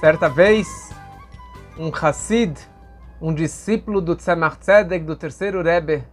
Certa 0.00 0.28
vez, 0.28 0.92
um 1.76 1.90
Hassid, 1.92 2.56
um 3.20 3.34
discípulo 3.34 4.00
do 4.00 4.14
Tzemach 4.14 4.56
Tzedek, 4.58 5.04
do 5.04 5.16
terceiro 5.16 5.60
Rebbe, 5.60 6.04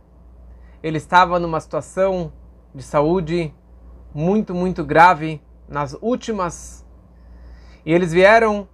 ele 0.81 0.97
estava 0.97 1.37
numa 1.37 1.59
situação 1.59 2.33
de 2.73 2.81
saúde 2.81 3.53
muito, 4.11 4.55
muito 4.55 4.83
grave, 4.83 5.39
nas 5.69 5.95
últimas, 6.01 6.83
e 7.85 7.93
eles 7.93 8.11
vieram 8.11 8.67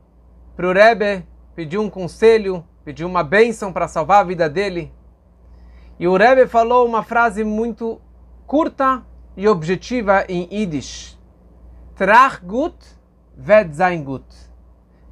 para 0.55 0.69
o 0.69 0.71
Rebbe 0.71 1.27
pedir 1.55 1.77
um 1.77 1.89
conselho, 1.89 2.65
pedir 2.85 3.03
uma 3.03 3.21
bênção 3.21 3.73
para 3.73 3.89
salvar 3.89 4.21
a 4.21 4.27
vida 4.27 4.49
dele. 4.49 4.93
E 5.99 6.07
o 6.07 6.15
Rebbe 6.15 6.47
falou 6.47 6.87
uma 6.87 7.03
frase 7.03 7.43
muito 7.43 7.99
curta 8.47 9.05
e 9.35 9.45
objetiva 9.45 10.23
em 10.29 10.47
Yiddish. 10.49 11.19
Trach 11.97 12.39
gut, 12.41 12.77
ved 13.35 13.75
sein 13.75 14.05
gut 14.05 14.50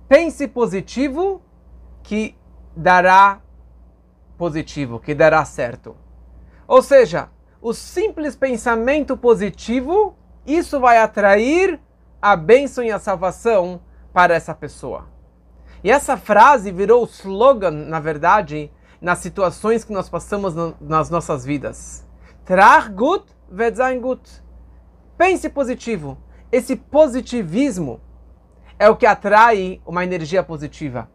pense 0.09 0.47
positivo 0.47 1.39
que 2.01 2.35
dará 2.75 3.39
positivo, 4.37 4.99
que 4.99 5.13
dará 5.13 5.45
certo. 5.45 5.95
Ou 6.67 6.81
seja, 6.81 7.29
o 7.61 7.73
simples 7.73 8.35
pensamento 8.35 9.15
positivo, 9.15 10.17
isso 10.45 10.79
vai 10.79 10.97
atrair 10.97 11.79
a 12.19 12.35
bênção 12.35 12.83
e 12.83 12.91
a 12.91 12.97
salvação 12.97 13.81
para 14.11 14.33
essa 14.33 14.55
pessoa. 14.55 15.07
E 15.83 15.91
essa 15.91 16.17
frase 16.17 16.71
virou 16.71 17.05
slogan, 17.05 17.71
na 17.71 17.99
verdade, 17.99 18.71
nas 18.99 19.19
situações 19.19 19.83
que 19.83 19.93
nós 19.93 20.09
passamos 20.09 20.55
no, 20.55 20.75
nas 20.81 21.09
nossas 21.09 21.45
vidas. 21.45 22.05
Trach 22.45 22.89
gut, 22.89 23.25
wird 23.49 23.75
sein 23.75 24.01
gut. 24.01 24.43
Pense 25.17 25.47
positivo. 25.49 26.17
Esse 26.51 26.75
positivismo 26.75 28.01
é 28.79 28.89
o 28.89 28.95
que 28.95 29.05
atrai 29.05 29.81
uma 29.85 30.05
energia 30.05 30.41
positiva. 30.41 31.09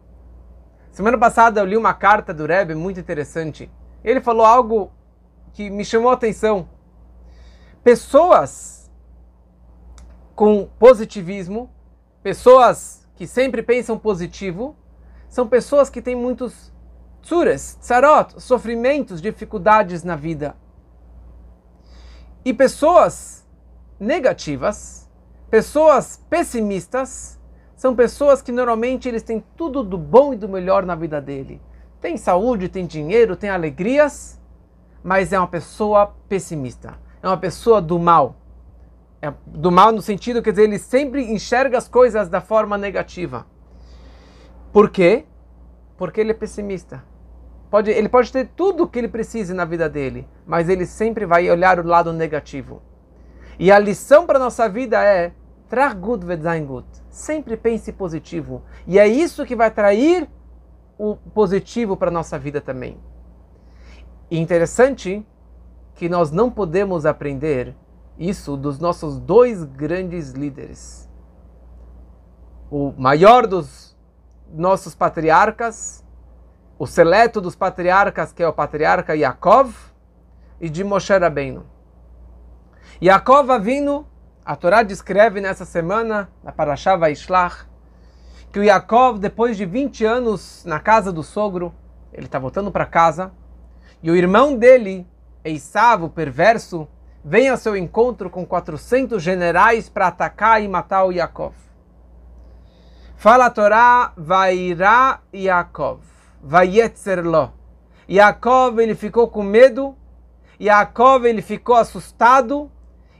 Semana 0.93 1.19
passada 1.19 1.61
eu 1.61 1.65
li 1.65 1.77
uma 1.77 1.95
carta 1.95 2.35
do 2.35 2.47
Rebbe 2.47 2.75
muito 2.75 3.01
interessante. 3.01 3.73
Ele 4.05 4.21
falou 4.21 4.45
algo 4.45 4.93
que 5.55 5.71
me 5.71 5.85
chamou 5.85 6.11
a 6.11 6.15
atenção. 6.15 6.69
Pessoas 7.83 8.93
com 10.35 10.69
positivismo, 10.79 11.71
pessoas 12.23 13.09
que 13.17 13.27
sempre 13.27 13.63
pensam 13.63 13.99
positivo, 13.99 14.77
são 15.29 15.49
pessoas 15.49 15.89
que 15.89 16.03
têm 16.03 16.15
muitos 16.15 16.73
tsuras, 17.23 17.79
tsarot, 17.81 18.41
sofrimentos, 18.43 19.23
dificuldades 19.23 20.05
na 20.05 20.17
vida. 20.17 20.55
E 22.45 22.53
pessoas 22.53 23.47
negativas, 23.99 25.11
pessoas 25.51 26.23
pessimistas, 26.29 27.41
são 27.77 27.95
pessoas 27.95 28.41
que 28.41 28.53
normalmente 28.53 29.09
eles 29.09 29.23
têm 29.23 29.43
tudo 29.57 29.83
do 29.83 29.99
bom 29.99 30.33
e 30.33 30.37
do 30.37 30.49
melhor 30.49 30.85
na 30.85 30.95
vida 30.95 31.21
dele. 31.21 31.61
Tem 32.01 32.17
saúde, 32.17 32.69
tem 32.69 32.87
dinheiro, 32.87 33.37
tem 33.37 33.51
alegrias, 33.51 34.41
mas 35.03 35.33
é 35.33 35.39
uma 35.39 35.49
pessoa 35.49 36.15
pessimista. 36.29 36.95
É 37.23 37.27
uma 37.27 37.37
pessoa 37.37 37.81
do 37.81 37.99
mal. 37.99 38.37
É 39.21 39.33
do 39.47 39.73
mal 39.73 39.91
no 39.91 40.03
sentido, 40.03 40.43
dizer, 40.43 40.65
ele 40.65 40.79
sempre 40.79 41.33
enxerga 41.33 41.79
as 41.79 41.89
coisas 41.89 42.29
da 42.29 42.41
forma 42.41 42.77
negativa. 42.77 43.47
Por 44.73 44.91
quê? 44.91 45.25
Porque 45.97 46.21
ele 46.21 46.33
é 46.33 46.35
pessimista. 46.35 47.03
Pode, 47.71 47.91
ele 47.91 48.09
pode 48.09 48.31
ter 48.31 48.49
tudo 48.55 48.85
o 48.85 48.87
que 48.87 48.99
ele 48.99 49.09
precise 49.09 49.53
na 49.53 49.65
vida 49.65 49.89
dele, 49.89 50.29
mas 50.47 50.69
ele 50.69 50.87
sempre 50.87 51.27
vai 51.27 51.51
olhar 51.51 51.81
o 51.81 51.87
lado 51.87 52.13
negativo. 52.13 52.83
E 53.59 53.73
a 53.73 53.79
lição 53.79 54.27
para 54.27 54.39
nossa 54.39 54.69
vida 54.69 55.03
é 55.03 55.33
Trag 55.75 55.99
gut 55.99 56.25
wird 56.25 56.45
gut. 56.69 56.85
Sempre 57.11 57.57
pense 57.57 57.93
positivo. 57.93 58.63
E 58.87 58.97
é 58.97 59.09
isso 59.09 59.45
que 59.45 59.57
vai 59.57 59.67
atrair 59.67 60.31
o 60.97 61.17
positivo 61.17 61.97
para 61.97 62.11
a 62.11 62.13
nossa 62.13 62.39
vida 62.39 62.61
também. 62.61 62.97
E 64.31 64.39
interessante 64.39 65.27
que 65.97 66.09
nós 66.09 66.31
não 66.31 66.49
podemos 66.49 67.05
aprender 67.05 67.75
isso 68.17 68.57
dos 68.57 68.79
nossos 68.79 69.19
dois 69.19 69.65
grandes 69.65 70.31
líderes. 70.31 71.11
O 72.71 72.93
maior 72.97 73.45
dos 73.45 73.97
nossos 74.53 74.95
patriarcas, 74.95 76.05
o 76.79 76.87
seleto 76.87 77.41
dos 77.41 77.57
patriarcas, 77.57 78.33
que 78.33 78.45
é 78.45 78.47
o 78.47 78.53
patriarca 78.53 79.17
Yaakov, 79.17 79.75
e 80.61 80.71
de 80.71 80.85
Moshe 80.85 81.19
Rabbeinu. 81.19 81.67
Yaakov 83.03 83.51
Avinu 83.51 84.14
a 84.45 84.55
Torá 84.55 84.83
descreve 84.83 85.41
nessa 85.41 85.65
semana, 85.65 86.29
na 86.43 86.53
Parashá 86.53 86.97
Vaishlach, 86.97 87.65
que 88.53 88.59
o 88.59 88.63
Yaakov, 88.63 89.19
depois 89.19 89.57
de 89.57 89.65
20 89.65 90.05
anos 90.05 90.63
na 90.67 90.79
casa 90.79 91.11
do 91.11 91.23
sogro, 91.23 91.75
ele 92.13 92.27
está 92.27 92.39
voltando 92.39 92.71
para 92.71 92.85
casa, 92.85 93.33
e 94.03 94.11
o 94.11 94.17
irmão 94.17 94.55
dele, 94.55 95.07
Eisavo, 95.43 96.11
perverso, 96.11 96.87
vem 97.25 97.49
ao 97.49 97.57
seu 97.57 97.75
encontro 97.75 98.29
com 98.29 98.45
400 98.45 99.23
generais 99.23 99.89
para 99.89 100.09
atacar 100.09 100.63
e 100.63 100.69
matar 100.69 101.05
o 101.05 101.13
Yaakov. 101.13 101.55
Fala 103.17 103.47
a 103.47 103.51
Torá, 103.51 104.13
Vairá 104.15 105.21
Yaakov, 105.33 106.01
Vayetzerlo. 106.43 107.51
Yaakov, 108.07 108.79
ele 108.79 108.95
ficou 108.95 109.27
com 109.29 109.43
medo, 109.43 109.97
Yaakov, 110.61 111.25
ele 111.25 111.41
ficou 111.41 111.77
assustado, 111.77 112.71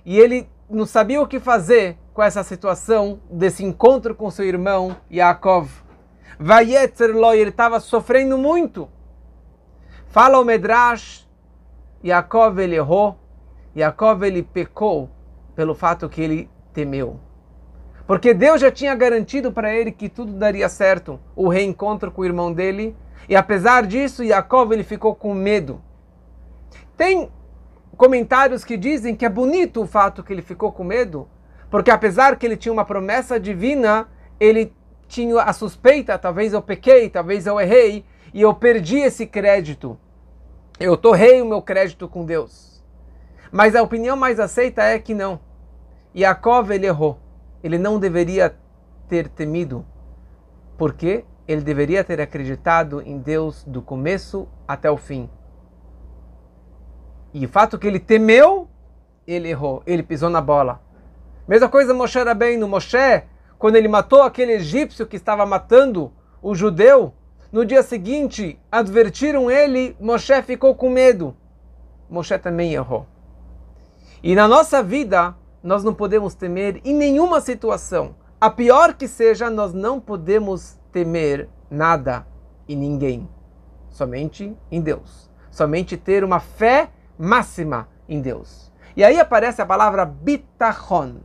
e 0.05 0.19
ele 0.21 0.47
não 0.69 0.87
sabia 0.87 1.21
o 1.21 1.27
que 1.27 1.39
fazer 1.39 1.99
com 2.13 2.23
essa 2.23 2.43
situação 2.43 3.21
desse 3.31 3.65
encontro 3.65 4.15
com 4.15 4.31
seu 4.31 4.45
irmão 4.45 4.97
Yaakov. 5.13 5.71
Vayetzerloi, 6.39 7.39
ele 7.39 7.51
estava 7.51 7.81
sofrendo 7.81 8.39
muito. 8.39 8.89
Fala 10.09 10.39
o 10.39 10.45
Medrash, 10.45 11.29
Yaakov 12.05 12.59
ele 12.61 12.77
errou, 12.77 13.19
Yaakov 13.77 14.23
ele 14.25 14.43
pecou 14.43 15.11
pelo 15.57 15.75
fato 15.75 16.09
que 16.09 16.23
ele 16.23 16.51
temeu. 16.73 17.19
Porque 18.07 18.35
Deus 18.35 18.61
já 18.61 18.71
tinha 18.71 18.95
garantido 18.95 19.51
para 19.51 19.75
ele 19.75 19.91
que 19.91 20.09
tudo 20.09 20.33
daria 20.33 20.69
certo, 20.69 21.19
o 21.35 21.49
reencontro 21.49 22.11
com 22.11 22.23
o 22.23 22.25
irmão 22.25 22.53
dele, 22.53 22.95
e 23.29 23.35
apesar 23.35 23.87
disso, 23.87 24.23
Yaakov 24.23 24.73
ele 24.73 24.85
ficou 24.85 25.15
com 25.15 25.33
medo. 25.33 25.81
Tem 26.97 27.31
comentários 27.95 28.65
que 28.65 28.77
dizem 28.77 29.15
que 29.15 29.25
é 29.25 29.29
bonito 29.29 29.83
o 29.83 29.87
fato 29.87 30.23
que 30.23 30.33
ele 30.33 30.43
ficou 30.43 30.73
com 30.73 30.85
medo, 30.85 31.29
porque 31.71 31.91
apesar 31.91 32.37
que 32.37 32.47
ele 32.47 32.57
tinha 32.57 32.73
uma 32.73 32.85
promessa 32.85 33.39
divina, 33.39 34.09
ele 34.39 34.73
tinha 35.09 35.43
a 35.43 35.53
suspeita, 35.53 36.19
talvez 36.19 36.53
eu 36.53 36.63
pequei, 36.63 37.09
talvez 37.09 37.47
eu 37.47 37.61
errei, 37.61 38.05
e 38.33 38.41
eu 38.41 38.53
perdi 38.55 38.99
esse 38.99 39.27
crédito. 39.27 39.99
Eu 40.79 40.97
torrei 40.97 41.41
o 41.41 41.47
meu 41.47 41.63
crédito 41.63 42.09
com 42.09 42.25
Deus. 42.25 42.83
Mas 43.53 43.77
a 43.77 43.83
opinião 43.83 44.17
mais 44.17 44.41
aceita 44.41 44.83
é 44.83 44.99
que 44.99 45.15
não. 45.15 45.39
Yaakov 46.17 46.73
ele 46.73 46.87
errou. 46.87 47.21
Ele 47.63 47.79
não 47.79 48.01
deveria 48.01 48.57
ter 49.09 49.29
temido. 49.29 49.87
Porque 50.77 51.25
ele 51.47 51.61
deveria 51.61 52.03
ter 52.03 52.21
acreditado 52.21 53.01
em 53.03 53.19
Deus 53.19 53.63
do 53.65 53.81
começo 53.81 54.49
até 54.67 54.91
o 54.91 54.97
fim. 54.97 55.31
E 57.35 57.45
o 57.45 57.49
fato 57.49 57.77
que 57.77 57.89
ele 57.89 57.99
temeu, 57.99 58.69
ele 59.27 59.49
errou, 59.49 59.83
ele 59.85 60.05
pisou 60.05 60.31
na 60.31 60.41
bola. 60.41 60.81
Mesma 61.49 61.69
coisa 61.69 61.93
Moshe 61.93 62.19
no 62.57 62.69
Moshe, 62.69 63.25
quando 63.59 63.75
ele 63.75 63.89
matou 63.89 64.23
aquele 64.23 64.53
egípcio 64.53 65.05
que 65.05 65.17
estava 65.17 65.45
matando 65.45 66.13
o 66.41 66.55
judeu, 66.55 67.13
no 67.51 67.65
dia 67.67 67.83
seguinte 67.83 68.59
advertiram 68.71 69.51
ele, 69.51 69.97
Moshe 69.99 70.41
ficou 70.43 70.77
com 70.77 70.89
medo. 70.89 71.37
Moshe 72.09 72.39
também 72.39 72.73
errou. 72.73 73.05
E 74.23 74.37
na 74.37 74.47
nossa 74.47 74.81
vida, 74.81 75.35
nós 75.61 75.83
não 75.83 75.93
podemos 75.93 76.37
temer 76.37 76.81
em 76.85 76.95
nenhuma 76.95 77.41
situação. 77.41 78.15
A 78.41 78.49
pior 78.49 78.95
que 78.95 79.09
seja, 79.09 79.51
nós 79.51 79.75
não 79.75 79.99
podemos 80.01 80.79
temer 80.93 81.49
nada 81.69 82.27
e 82.69 82.77
ninguém. 82.77 83.29
Somente 83.91 84.57
em 84.71 84.81
Deus. 84.81 85.29
Somente 85.51 85.97
ter 85.97 86.23
uma 86.23 86.39
fé 86.39 86.91
máxima 87.19 87.89
em 88.09 88.21
Deus. 88.21 88.73
E 88.97 89.03
aí 89.03 89.19
aparece 89.19 89.61
a 89.61 89.67
palavra 89.67 90.05
bitachon. 90.05 91.17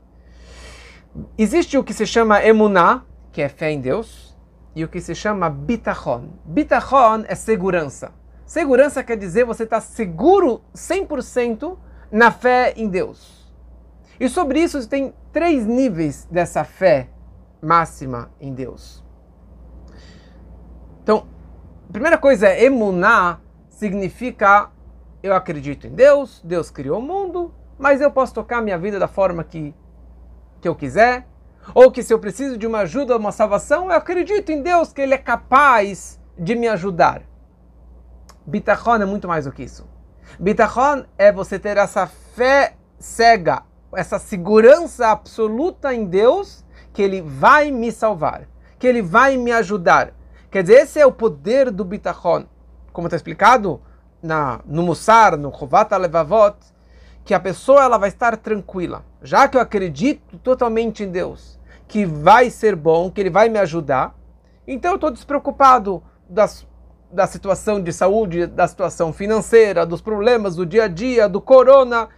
Existe 1.38 1.78
o 1.78 1.84
que 1.84 1.94
se 1.94 2.06
chama 2.06 2.44
emuná, 2.44 3.04
que 3.32 3.42
é 3.42 3.50
fé 3.50 3.72
em 3.72 3.80
Deus, 3.80 4.38
e 4.76 4.84
o 4.84 4.88
que 4.88 5.02
se 5.02 5.14
chama 5.14 5.50
bitachon. 5.50 6.30
Bitachon 6.46 7.24
é 7.28 7.36
segurança. 7.36 8.12
Segurança 8.46 9.04
quer 9.04 9.18
dizer 9.18 9.46
você 9.46 9.64
está 9.64 9.80
seguro 9.80 10.62
100% 10.76 11.78
na 12.12 12.32
fé 12.32 12.74
em 12.76 12.88
Deus. 12.88 13.40
E 14.20 14.28
sobre 14.28 14.60
isso 14.60 14.88
tem 14.88 15.14
três 15.32 15.66
níveis 15.66 16.28
dessa 16.32 16.64
fé 16.64 17.10
máxima 17.62 18.32
em 18.40 18.54
Deus. 18.54 19.04
Então, 21.04 21.28
a 21.88 21.92
primeira 21.92 22.18
coisa 22.18 22.48
é 22.48 22.66
emuná, 22.66 23.40
significa 23.70 24.72
eu 25.22 25.36
acredito 25.36 25.86
em 25.88 25.92
Deus, 25.92 26.42
Deus 26.44 26.70
criou 26.70 27.00
o 27.00 27.02
mundo, 27.02 27.54
mas 27.78 28.02
eu 28.02 28.12
posso 28.12 28.34
tocar 28.34 28.62
minha 28.62 28.78
vida 28.78 29.00
da 29.00 29.08
forma 29.08 29.44
que, 29.44 29.74
que 30.62 30.68
eu 30.68 30.76
quiser. 30.76 31.28
ou 31.74 31.92
que 31.92 32.02
se 32.02 32.14
eu 32.14 32.20
preciso 32.20 32.58
de 32.58 32.66
uma 32.66 32.80
ajuda, 32.80 33.16
uma 33.16 33.32
salvação, 33.32 33.86
eu 33.86 33.92
acredito 33.92 34.52
em 34.52 34.62
Deus 34.62 34.92
que 34.92 35.02
Ele 35.02 35.14
é 35.14 35.18
capaz 35.18 36.20
de 36.38 36.56
me 36.56 36.68
ajudar. 36.68 37.22
Bitachon 38.46 38.96
é 38.96 39.06
muito 39.06 39.28
mais 39.28 39.46
do 39.46 39.52
que 39.52 39.64
isso. 39.64 39.88
Bitachon 40.40 41.06
é 41.18 41.32
você 41.32 41.60
ter 41.60 41.78
essa 41.78 42.08
fé 42.08 42.76
cega, 42.98 43.64
essa 43.94 44.18
segurança 44.18 45.08
absoluta 45.08 45.94
em 45.94 46.06
Deus 46.06 46.66
que 46.92 47.02
Ele 47.02 47.22
vai 47.22 47.72
me 47.72 47.92
salvar, 47.92 48.48
que 48.80 48.88
Ele 48.88 49.02
vai 49.02 49.38
me 49.38 49.52
ajudar. 49.52 50.14
Quer 50.50 50.64
dizer, 50.64 50.82
esse 50.82 51.00
é 51.00 51.06
o 51.06 51.12
poder 51.12 51.70
do 51.70 51.86
Bitachon. 51.86 52.46
Como 52.92 53.08
está 53.08 53.16
explicado 53.16 53.82
na, 54.22 54.60
no 54.66 54.84
Mussar, 54.84 55.38
no 55.38 55.52
Chovat 55.58 55.92
Levavot, 55.98 56.56
que 57.24 57.34
a 57.34 57.40
pessoa 57.40 57.84
ela 57.84 57.98
vai 57.98 58.10
estar 58.10 58.36
tranquila. 58.38 59.06
Já 59.22 59.48
que 59.48 59.58
eu 59.58 59.62
acredito 59.62 60.38
totalmente 60.40 61.04
em 61.04 61.12
Deus, 61.12 61.60
que 61.88 62.06
vai 62.06 62.50
ser 62.50 62.76
bom, 62.76 63.12
que 63.12 63.22
Ele 63.22 63.30
vai 63.30 63.50
me 63.50 63.60
ajudar, 63.60 64.16
então 64.68 64.92
eu 64.92 64.96
estou 64.96 65.12
despreocupado 65.12 66.04
das, 66.30 66.66
da 67.12 67.26
situação 67.28 67.82
de 67.82 67.92
saúde, 67.92 68.46
da 68.46 68.68
situação 68.68 69.12
financeira, 69.12 69.86
dos 69.86 70.02
problemas 70.02 70.56
do 70.56 70.66
dia 70.66 70.86
a 70.86 70.88
dia, 70.88 71.28
do 71.28 71.42
corona, 71.42 72.10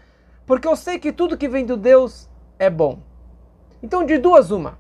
porque 0.45 0.67
eu 0.67 0.75
sei 0.75 0.99
que 0.99 1.11
tudo 1.11 1.37
que 1.37 1.47
vem 1.47 1.65
do 1.65 1.77
Deus 1.77 2.29
é 2.59 2.69
bom. 2.69 2.99
Então, 3.81 4.05
de 4.05 4.17
duas, 4.17 4.51
uma. 4.51 4.77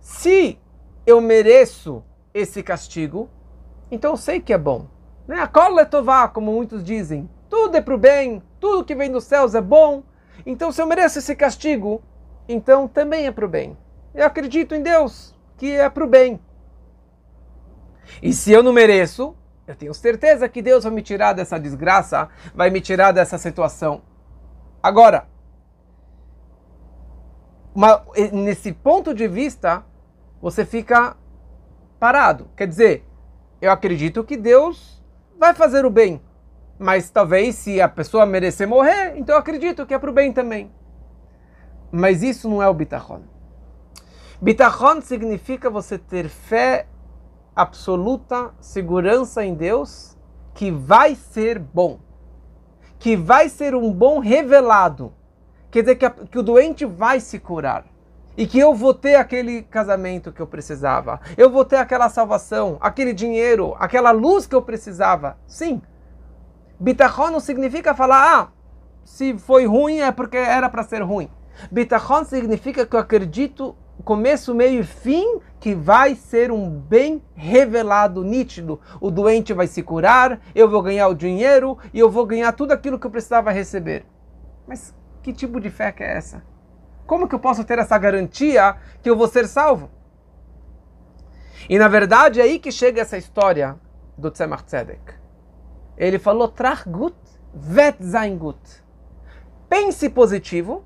Se 0.00 0.58
eu 1.06 1.20
mereço 1.20 2.02
esse 2.34 2.62
castigo, 2.62 3.28
então 3.90 4.12
eu 4.12 4.16
sei 4.16 4.40
que 4.40 4.52
é 4.52 4.58
bom. 4.58 4.86
Né? 5.30 5.40
A 5.40 5.46
cola 5.46 5.82
é 5.82 6.28
como 6.34 6.50
muitos 6.50 6.82
dizem. 6.82 7.30
Tudo 7.48 7.76
é 7.76 7.80
para 7.80 7.94
o 7.94 7.98
bem, 7.98 8.42
tudo 8.58 8.84
que 8.84 8.96
vem 8.96 9.12
dos 9.12 9.22
céus 9.22 9.54
é 9.54 9.60
bom. 9.60 10.02
Então, 10.44 10.72
se 10.72 10.82
eu 10.82 10.86
mereço 10.88 11.20
esse 11.20 11.36
castigo, 11.36 12.02
então 12.48 12.88
também 12.88 13.26
é 13.26 13.30
para 13.30 13.44
o 13.44 13.48
bem. 13.48 13.78
Eu 14.12 14.26
acredito 14.26 14.74
em 14.74 14.82
Deus, 14.82 15.32
que 15.56 15.70
é 15.70 15.88
para 15.88 16.02
o 16.02 16.08
bem. 16.08 16.40
E 18.20 18.32
se 18.32 18.50
eu 18.50 18.60
não 18.60 18.72
mereço, 18.72 19.36
eu 19.68 19.76
tenho 19.76 19.94
certeza 19.94 20.48
que 20.48 20.60
Deus 20.60 20.82
vai 20.82 20.92
me 20.92 21.00
tirar 21.00 21.32
dessa 21.32 21.60
desgraça, 21.60 22.28
vai 22.52 22.68
me 22.68 22.80
tirar 22.80 23.12
dessa 23.12 23.38
situação. 23.38 24.02
Agora, 24.82 25.28
uma, 27.72 28.04
nesse 28.32 28.72
ponto 28.72 29.14
de 29.14 29.28
vista, 29.28 29.84
você 30.42 30.64
fica 30.64 31.16
parado. 32.00 32.48
Quer 32.56 32.66
dizer, 32.66 33.06
eu 33.62 33.70
acredito 33.70 34.24
que 34.24 34.36
Deus 34.36 34.99
vai 35.40 35.54
fazer 35.54 35.86
o 35.86 35.90
bem. 35.90 36.20
Mas 36.78 37.08
talvez 37.10 37.56
se 37.56 37.80
a 37.80 37.88
pessoa 37.88 38.26
merecer 38.26 38.68
morrer, 38.68 39.14
então 39.16 39.34
eu 39.34 39.40
acredito 39.40 39.86
que 39.86 39.94
é 39.94 39.98
para 39.98 40.10
o 40.10 40.12
bem 40.12 40.32
também. 40.32 40.70
Mas 41.90 42.22
isso 42.22 42.48
não 42.48 42.62
é 42.62 42.68
o 42.68 42.74
bitachon. 42.74 43.22
Bitachon 44.40 45.00
significa 45.00 45.70
você 45.70 45.98
ter 45.98 46.28
fé 46.28 46.86
absoluta, 47.56 48.52
segurança 48.60 49.42
em 49.44 49.54
Deus, 49.54 50.16
que 50.54 50.70
vai 50.70 51.14
ser 51.14 51.58
bom. 51.58 51.98
Que 52.98 53.16
vai 53.16 53.48
ser 53.48 53.74
um 53.74 53.90
bom 53.90 54.18
revelado. 54.18 55.12
Quer 55.70 55.80
dizer 55.80 55.96
que, 55.96 56.04
a, 56.04 56.10
que 56.10 56.38
o 56.38 56.42
doente 56.42 56.84
vai 56.84 57.18
se 57.18 57.38
curar. 57.38 57.86
E 58.36 58.46
que 58.46 58.58
eu 58.58 58.74
vou 58.74 58.94
ter 58.94 59.16
aquele 59.16 59.62
casamento 59.62 60.32
que 60.32 60.40
eu 60.40 60.46
precisava. 60.46 61.20
Eu 61.36 61.50
vou 61.50 61.64
ter 61.64 61.76
aquela 61.76 62.08
salvação, 62.08 62.78
aquele 62.80 63.12
dinheiro, 63.12 63.74
aquela 63.78 64.10
luz 64.10 64.46
que 64.46 64.54
eu 64.54 64.62
precisava. 64.62 65.36
Sim, 65.46 65.82
Bitachon 66.78 67.30
não 67.30 67.40
significa 67.40 67.94
falar, 67.94 68.40
ah, 68.40 68.48
se 69.04 69.36
foi 69.36 69.66
ruim 69.66 69.98
é 69.98 70.10
porque 70.10 70.36
era 70.36 70.68
para 70.68 70.82
ser 70.82 71.02
ruim. 71.02 71.28
Bitachon 71.70 72.24
significa 72.24 72.86
que 72.86 72.96
eu 72.96 73.00
acredito 73.00 73.76
começo, 74.02 74.54
meio 74.54 74.80
e 74.80 74.84
fim 74.84 75.40
que 75.58 75.74
vai 75.74 76.14
ser 76.14 76.50
um 76.50 76.70
bem 76.70 77.22
revelado, 77.34 78.24
nítido. 78.24 78.80
O 79.00 79.10
doente 79.10 79.52
vai 79.52 79.66
se 79.66 79.82
curar, 79.82 80.40
eu 80.54 80.68
vou 80.70 80.82
ganhar 80.82 81.08
o 81.08 81.14
dinheiro 81.14 81.76
e 81.92 81.98
eu 81.98 82.10
vou 82.10 82.24
ganhar 82.24 82.52
tudo 82.52 82.72
aquilo 82.72 82.98
que 82.98 83.06
eu 83.06 83.10
precisava 83.10 83.50
receber. 83.50 84.06
Mas 84.66 84.94
que 85.22 85.32
tipo 85.32 85.60
de 85.60 85.68
fé 85.68 85.92
que 85.92 86.02
é 86.02 86.16
essa? 86.16 86.42
Como 87.10 87.26
que 87.26 87.34
eu 87.34 87.40
posso 87.40 87.64
ter 87.64 87.76
essa 87.76 87.98
garantia 87.98 88.76
que 89.02 89.10
eu 89.10 89.16
vou 89.16 89.26
ser 89.26 89.48
salvo? 89.48 89.90
E 91.68 91.76
na 91.76 91.88
verdade 91.88 92.40
é 92.40 92.44
aí 92.44 92.56
que 92.60 92.70
chega 92.70 93.00
essa 93.00 93.18
história 93.18 93.76
do 94.16 94.30
Tzemach 94.30 94.62
Tzedek. 94.62 95.14
Ele 95.96 96.20
falou 96.20 96.46
trach 96.46 96.88
gut, 96.88 97.16
vet 97.52 98.00
sein 98.00 98.38
gut. 98.38 98.60
Pense 99.68 100.08
positivo 100.08 100.84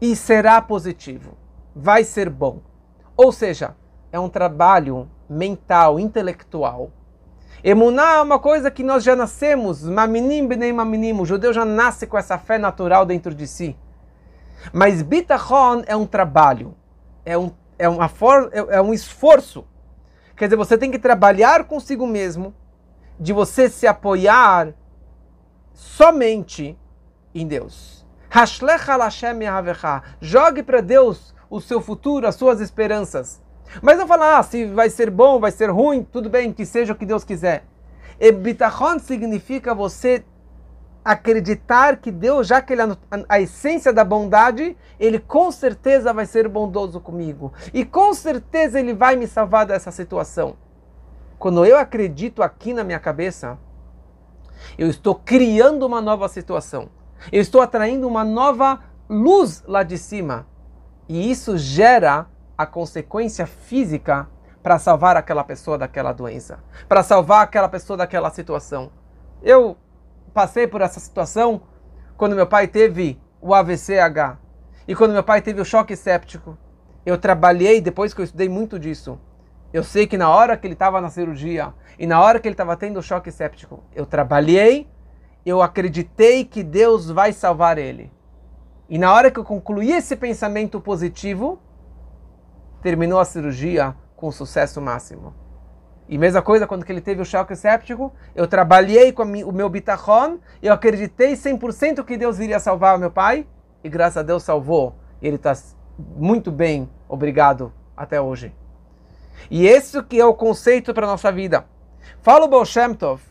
e 0.00 0.14
será 0.14 0.62
positivo. 0.62 1.36
Vai 1.74 2.04
ser 2.04 2.30
bom. 2.30 2.60
Ou 3.16 3.32
seja, 3.32 3.74
é 4.12 4.20
um 4.20 4.28
trabalho 4.28 5.10
mental, 5.28 5.98
intelectual. 5.98 6.92
Emuná 7.64 8.18
é 8.18 8.22
uma 8.22 8.38
coisa 8.38 8.70
que 8.70 8.84
nós 8.84 9.02
já 9.02 9.16
nascemos, 9.16 9.82
maminim 9.82 10.46
benem 10.46 10.72
maminim, 10.72 11.20
o 11.20 11.26
judeu 11.26 11.52
já 11.52 11.64
nasce 11.64 12.06
com 12.06 12.16
essa 12.16 12.38
fé 12.38 12.56
natural 12.56 13.04
dentro 13.04 13.34
de 13.34 13.48
si. 13.48 13.76
Mas 14.72 15.02
bitachon 15.02 15.82
é 15.86 15.96
um 15.96 16.06
trabalho, 16.06 16.74
é 17.24 17.36
um, 17.38 17.52
é, 17.78 17.88
uma 17.88 18.08
for, 18.08 18.50
é, 18.52 18.76
é 18.76 18.82
um 18.82 18.92
esforço. 18.92 19.64
Quer 20.36 20.46
dizer, 20.46 20.56
você 20.56 20.76
tem 20.76 20.90
que 20.90 20.98
trabalhar 20.98 21.64
consigo 21.64 22.06
mesmo, 22.06 22.54
de 23.18 23.32
você 23.32 23.68
se 23.68 23.86
apoiar 23.86 24.74
somente 25.72 26.78
em 27.34 27.46
Deus. 27.46 28.06
Jogue 30.20 30.62
para 30.62 30.80
Deus 30.80 31.34
o 31.50 31.60
seu 31.60 31.80
futuro, 31.80 32.26
as 32.26 32.34
suas 32.34 32.60
esperanças. 32.60 33.42
Mas 33.80 33.98
não 33.98 34.06
falar, 34.06 34.38
ah, 34.38 34.42
se 34.42 34.66
vai 34.66 34.90
ser 34.90 35.10
bom, 35.10 35.38
vai 35.38 35.50
ser 35.50 35.70
ruim, 35.70 36.02
tudo 36.02 36.28
bem, 36.28 36.52
que 36.52 36.66
seja 36.66 36.92
o 36.92 36.96
que 36.96 37.06
Deus 37.06 37.24
quiser. 37.24 37.64
E 38.18 38.30
bitachon 38.32 38.98
significa 38.98 39.74
você 39.74 40.24
acreditar 41.04 41.96
que 41.96 42.10
Deus, 42.10 42.46
já 42.46 42.60
que 42.60 42.72
Ele 42.72 42.82
é 42.82 42.96
a 43.28 43.40
essência 43.40 43.92
da 43.92 44.04
bondade, 44.04 44.76
Ele 44.98 45.18
com 45.18 45.50
certeza 45.50 46.12
vai 46.12 46.26
ser 46.26 46.48
bondoso 46.48 47.00
comigo. 47.00 47.52
E 47.72 47.84
com 47.84 48.14
certeza 48.14 48.78
Ele 48.78 48.94
vai 48.94 49.16
me 49.16 49.26
salvar 49.26 49.66
dessa 49.66 49.90
situação. 49.90 50.56
Quando 51.38 51.64
eu 51.64 51.76
acredito 51.76 52.42
aqui 52.42 52.72
na 52.72 52.84
minha 52.84 53.00
cabeça, 53.00 53.58
eu 54.78 54.88
estou 54.88 55.14
criando 55.14 55.84
uma 55.84 56.00
nova 56.00 56.28
situação. 56.28 56.88
Eu 57.32 57.40
estou 57.40 57.60
atraindo 57.60 58.06
uma 58.06 58.24
nova 58.24 58.80
luz 59.08 59.62
lá 59.66 59.82
de 59.82 59.98
cima. 59.98 60.46
E 61.08 61.30
isso 61.30 61.58
gera 61.58 62.26
a 62.56 62.64
consequência 62.64 63.46
física 63.46 64.28
para 64.62 64.78
salvar 64.78 65.16
aquela 65.16 65.42
pessoa 65.42 65.76
daquela 65.76 66.12
doença, 66.12 66.60
para 66.88 67.02
salvar 67.02 67.42
aquela 67.42 67.68
pessoa 67.68 67.96
daquela 67.96 68.30
situação. 68.30 68.90
Eu 69.42 69.76
passei 70.32 70.66
por 70.66 70.80
essa 70.80 71.00
situação 71.00 71.62
quando 72.16 72.36
meu 72.36 72.46
pai 72.46 72.68
teve 72.68 73.20
o 73.40 73.54
AVCH 73.54 74.38
e 74.86 74.94
quando 74.94 75.12
meu 75.12 75.22
pai 75.22 75.40
teve 75.42 75.60
o 75.60 75.64
choque 75.64 75.96
séptico. 75.96 76.56
Eu 77.04 77.18
trabalhei, 77.18 77.80
depois 77.80 78.14
que 78.14 78.20
eu 78.20 78.24
estudei 78.24 78.48
muito 78.48 78.78
disso, 78.78 79.18
eu 79.72 79.82
sei 79.82 80.06
que 80.06 80.16
na 80.16 80.30
hora 80.30 80.56
que 80.56 80.66
ele 80.66 80.74
estava 80.74 81.00
na 81.00 81.10
cirurgia 81.10 81.74
e 81.98 82.06
na 82.06 82.20
hora 82.20 82.38
que 82.38 82.46
ele 82.46 82.54
estava 82.54 82.76
tendo 82.76 82.98
o 82.98 83.02
choque 83.02 83.30
séptico, 83.30 83.82
eu 83.94 84.06
trabalhei, 84.06 84.88
eu 85.44 85.60
acreditei 85.60 86.44
que 86.44 86.62
Deus 86.62 87.10
vai 87.10 87.32
salvar 87.32 87.78
ele. 87.78 88.12
E 88.88 88.98
na 88.98 89.12
hora 89.12 89.30
que 89.30 89.38
eu 89.40 89.44
concluí 89.44 89.90
esse 89.90 90.14
pensamento 90.14 90.80
positivo, 90.80 91.60
terminou 92.82 93.18
a 93.18 93.24
cirurgia 93.24 93.96
com 94.14 94.30
sucesso 94.30 94.80
máximo. 94.80 95.41
E 96.12 96.18
mesma 96.18 96.42
coisa 96.42 96.66
quando 96.66 96.84
ele 96.90 97.00
teve 97.00 97.22
o 97.22 97.24
choque 97.24 97.56
séptico, 97.56 98.12
eu 98.34 98.46
trabalhei 98.46 99.12
com 99.12 99.22
o 99.22 99.50
meu 99.50 99.66
bitachon, 99.70 100.40
eu 100.62 100.70
acreditei 100.70 101.32
100% 101.32 102.04
que 102.04 102.18
Deus 102.18 102.38
iria 102.38 102.60
salvar 102.60 102.94
o 102.96 102.98
meu 102.98 103.10
pai, 103.10 103.46
e 103.82 103.88
graças 103.88 104.18
a 104.18 104.22
Deus 104.22 104.42
salvou. 104.42 104.94
Ele 105.22 105.36
está 105.36 105.56
muito 106.14 106.52
bem, 106.52 106.86
obrigado, 107.08 107.72
até 107.96 108.20
hoje. 108.20 108.54
E 109.50 109.66
esse 109.66 110.02
que 110.02 110.20
é 110.20 110.26
o 110.26 110.34
conceito 110.34 110.92
para 110.92 111.06
a 111.06 111.10
nossa 111.10 111.32
vida. 111.32 111.64
Fala 112.20 112.44
o 112.44 112.48
Baal 112.48 112.66
Shem 112.66 112.92
Tov. 112.92 113.22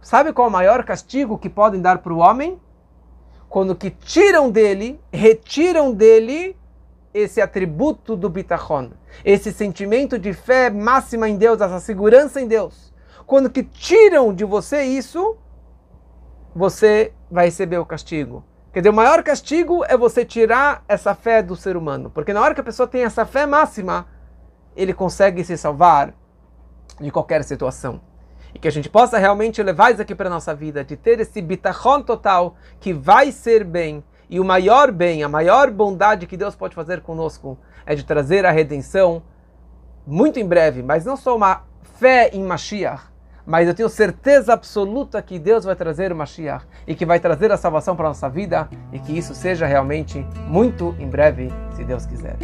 Sabe 0.00 0.32
qual 0.32 0.46
é 0.46 0.48
o 0.48 0.52
maior 0.52 0.84
castigo 0.84 1.36
que 1.36 1.50
podem 1.50 1.82
dar 1.82 1.98
para 1.98 2.14
o 2.14 2.20
homem? 2.20 2.58
Quando 3.46 3.76
que 3.76 3.90
tiram 3.90 4.50
dele, 4.50 4.98
retiram 5.12 5.92
dele 5.92 6.56
esse 7.16 7.40
atributo 7.40 8.14
do 8.14 8.28
bitachon, 8.28 8.90
esse 9.24 9.50
sentimento 9.52 10.18
de 10.18 10.34
fé 10.34 10.68
máxima 10.68 11.28
em 11.28 11.36
Deus, 11.36 11.60
essa 11.60 11.80
segurança 11.80 12.40
em 12.40 12.46
Deus. 12.46 12.92
Quando 13.26 13.50
que 13.50 13.62
tiram 13.62 14.34
de 14.34 14.44
você 14.44 14.82
isso, 14.82 15.36
você 16.54 17.12
vai 17.30 17.46
receber 17.46 17.78
o 17.78 17.86
castigo. 17.86 18.44
Quer 18.72 18.80
dizer, 18.80 18.90
o 18.90 18.94
maior 18.94 19.22
castigo 19.22 19.82
é 19.86 19.96
você 19.96 20.24
tirar 20.24 20.84
essa 20.86 21.14
fé 21.14 21.42
do 21.42 21.56
ser 21.56 21.76
humano. 21.76 22.10
Porque 22.10 22.34
na 22.34 22.42
hora 22.42 22.54
que 22.54 22.60
a 22.60 22.64
pessoa 22.64 22.86
tem 22.86 23.04
essa 23.04 23.24
fé 23.24 23.46
máxima, 23.46 24.06
ele 24.76 24.92
consegue 24.92 25.42
se 25.42 25.56
salvar 25.56 26.12
de 27.00 27.10
qualquer 27.10 27.42
situação. 27.42 28.00
E 28.54 28.58
que 28.58 28.68
a 28.68 28.72
gente 28.72 28.90
possa 28.90 29.16
realmente 29.16 29.62
levar 29.62 29.92
isso 29.92 30.02
aqui 30.02 30.14
para 30.14 30.28
a 30.28 30.30
nossa 30.30 30.54
vida, 30.54 30.84
de 30.84 30.96
ter 30.96 31.18
esse 31.18 31.40
bitachon 31.40 32.02
total, 32.02 32.56
que 32.78 32.92
vai 32.92 33.32
ser 33.32 33.64
bem, 33.64 34.04
E 34.28 34.40
o 34.40 34.44
maior 34.44 34.90
bem, 34.90 35.22
a 35.22 35.28
maior 35.28 35.70
bondade 35.70 36.26
que 36.26 36.36
Deus 36.36 36.54
pode 36.54 36.74
fazer 36.74 37.00
conosco 37.00 37.56
é 37.84 37.94
de 37.94 38.04
trazer 38.04 38.44
a 38.44 38.50
redenção 38.50 39.22
muito 40.06 40.38
em 40.38 40.46
breve, 40.46 40.82
mas 40.82 41.04
não 41.04 41.16
só 41.16 41.36
uma 41.36 41.62
fé 41.98 42.30
em 42.32 42.42
Mashiach, 42.42 43.04
mas 43.46 43.68
eu 43.68 43.74
tenho 43.74 43.88
certeza 43.88 44.52
absoluta 44.52 45.22
que 45.22 45.38
Deus 45.38 45.64
vai 45.64 45.76
trazer 45.76 46.12
o 46.12 46.16
Mashiach 46.16 46.66
e 46.86 46.94
que 46.94 47.06
vai 47.06 47.20
trazer 47.20 47.52
a 47.52 47.56
salvação 47.56 47.94
para 47.94 48.06
a 48.06 48.10
nossa 48.10 48.28
vida 48.28 48.68
e 48.92 48.98
que 48.98 49.16
isso 49.16 49.34
seja 49.34 49.66
realmente 49.66 50.26
muito 50.48 50.96
em 50.98 51.08
breve, 51.08 51.52
se 51.76 51.84
Deus 51.84 52.04
quiser. 52.04 52.36